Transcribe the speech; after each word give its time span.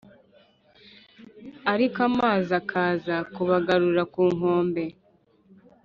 ariko 1.73 1.97
amazi 2.09 2.51
akaza 2.61 3.15
kubagarura 3.33 4.03
ku 4.13 4.23
nkombe 4.35 4.83